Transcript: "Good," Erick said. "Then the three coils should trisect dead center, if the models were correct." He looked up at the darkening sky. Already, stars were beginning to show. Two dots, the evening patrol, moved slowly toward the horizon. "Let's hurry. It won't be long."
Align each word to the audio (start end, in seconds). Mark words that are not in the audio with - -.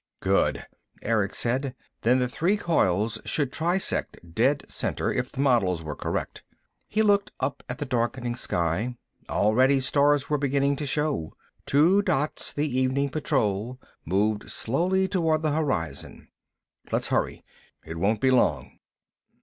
"Good," 0.21 0.65
Erick 1.03 1.35
said. 1.35 1.75
"Then 2.01 2.17
the 2.17 2.27
three 2.27 2.57
coils 2.57 3.19
should 3.23 3.51
trisect 3.51 4.33
dead 4.33 4.63
center, 4.67 5.13
if 5.13 5.31
the 5.31 5.41
models 5.41 5.83
were 5.83 5.95
correct." 5.95 6.41
He 6.87 7.03
looked 7.03 7.31
up 7.39 7.61
at 7.69 7.77
the 7.77 7.85
darkening 7.85 8.35
sky. 8.35 8.95
Already, 9.29 9.79
stars 9.79 10.27
were 10.27 10.39
beginning 10.39 10.75
to 10.77 10.87
show. 10.87 11.33
Two 11.67 12.01
dots, 12.01 12.51
the 12.51 12.65
evening 12.67 13.09
patrol, 13.09 13.79
moved 14.03 14.49
slowly 14.49 15.07
toward 15.07 15.43
the 15.43 15.51
horizon. 15.53 16.29
"Let's 16.91 17.09
hurry. 17.09 17.45
It 17.85 17.99
won't 17.99 18.21
be 18.21 18.31
long." 18.31 18.79